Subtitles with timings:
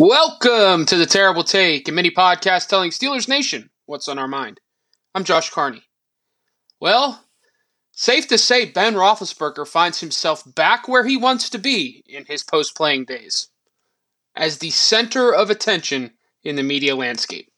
[0.00, 4.60] Welcome to the Terrible Take, a mini podcast telling Steelers Nation what's on our mind.
[5.12, 5.82] I'm Josh Carney.
[6.78, 7.24] Well,
[7.90, 12.44] safe to say Ben Roethlisberger finds himself back where he wants to be in his
[12.44, 13.48] post-playing days,
[14.36, 16.12] as the center of attention
[16.44, 17.50] in the media landscape.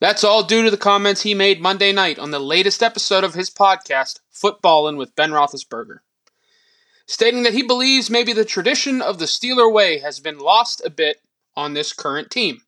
[0.00, 3.34] That's all due to the comments he made Monday night on the latest episode of
[3.34, 5.98] his podcast, Footbahlin' with Ben Roethlisberger
[7.06, 10.90] stating that he believes maybe the tradition of the Steeler way has been lost a
[10.90, 11.20] bit
[11.56, 12.60] on this current team.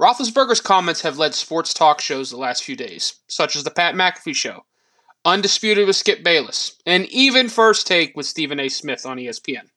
[0.00, 3.94] Roethlisberger's comments have led sports talk shows the last few days, such as the Pat
[3.94, 4.64] McAfee Show,
[5.24, 8.68] Undisputed with Skip Bayless, and even First Take with Stephen A.
[8.68, 9.70] Smith on ESPN.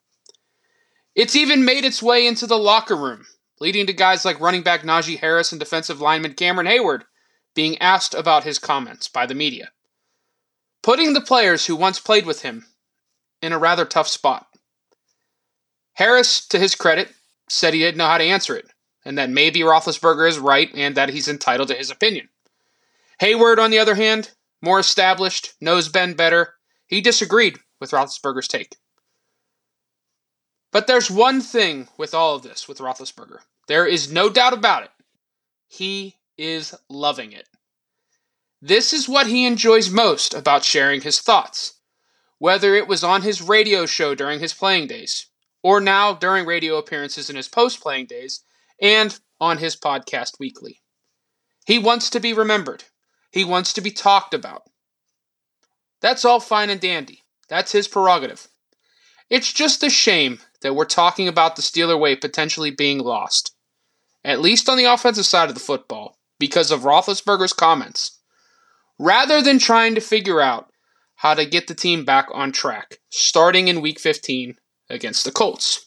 [1.16, 3.26] It's even made its way into the locker room,
[3.60, 7.04] leading to guys like running back Najee Harris and defensive lineman Cameron Heyward
[7.56, 9.72] being asked about his comments by the media,
[10.84, 12.66] putting the players who once played with him
[13.42, 14.48] in a rather tough spot.
[15.94, 17.10] Harris, to his credit,
[17.50, 18.68] said he didn't know how to answer it,
[19.04, 22.30] and that maybe Roethlisberger is right and that he's entitled to his opinion.
[23.22, 26.56] Heyward, on the other hand, more established, knows Ben better,
[26.88, 28.76] he disagreed with Roethlisberger's take.
[30.72, 33.40] But there's one thing with all of this with Roethlisberger.
[33.68, 34.92] There is no doubt about it.
[35.68, 37.48] He is loving it.
[38.62, 41.80] This is what he enjoys most about sharing his thoughts.
[42.38, 45.28] Whether it was on his radio show during his playing days,
[45.64, 48.44] or now during radio appearances in his post playing days,
[48.82, 50.82] and on his podcast weekly.
[51.66, 52.86] He wants to be remembered.
[53.32, 54.64] He wants to be talked about.
[56.02, 57.24] That's all fine and dandy.
[57.48, 58.48] That's his prerogative.
[59.30, 63.54] It's just a shame that we're talking about the Steeler way potentially being lost,
[64.24, 68.20] at least on the offensive side of the football, because of Roethlisberger's comments,
[68.98, 70.72] rather than trying to figure out
[71.16, 74.56] how to get the team back on track, starting in Week 15
[74.90, 75.86] against the Colts.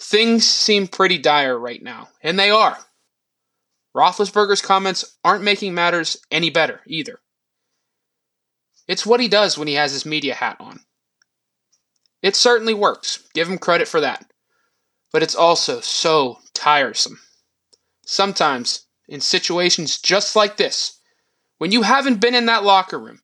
[0.00, 2.78] Things seem pretty dire right now, and they are.
[3.96, 7.20] Roethlisberger's comments aren't making matters any better either.
[8.88, 10.80] It's what he does when he has his media hat on.
[12.22, 14.26] It certainly works, give him credit for that.
[15.12, 17.20] But it's also so tiresome.
[18.04, 21.00] Sometimes, in situations just like this,
[21.58, 23.20] when you haven't been in that locker room,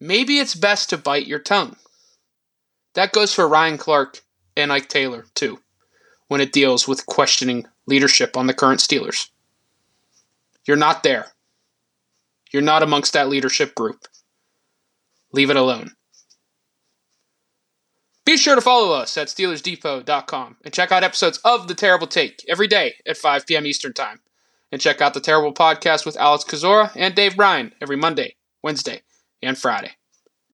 [0.00, 1.76] maybe it's best to bite your tongue.
[2.94, 4.22] That goes for Ryan Clark
[4.56, 5.60] and Ike Taylor, too,
[6.28, 9.28] when it deals with questioning leadership on the current Steelers.
[10.66, 11.32] You're not there.
[12.52, 14.06] You're not amongst that leadership group.
[15.32, 15.90] Leave it alone.
[18.24, 22.42] Be sure to follow us at SteelersDepot.com and check out episodes of The Terrible Take
[22.48, 23.66] every day at 5 p.m.
[23.66, 24.20] Eastern Time.
[24.72, 29.02] And check out The Terrible Podcast with Alex Kozora and Dave Bryan every Monday, Wednesday,
[29.42, 29.92] and Friday.